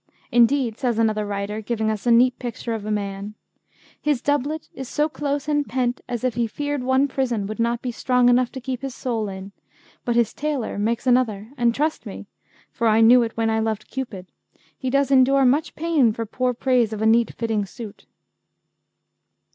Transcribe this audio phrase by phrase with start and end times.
[0.31, 3.35] Indeed, says another writer, giving us a neat picture of a man:
[4.01, 7.83] 'His doublet is So close and pent as if he feared one prison Would not
[7.83, 9.51] be strong enough to keep his soul in,
[10.03, 12.25] But his taylor makes another; And trust me
[12.71, 14.25] (for I knew it when I loved Cupid)
[14.75, 18.07] He does endure much pain for poor praise Of a neat fitting suit.'